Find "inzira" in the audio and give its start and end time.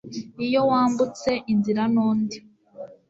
1.51-1.83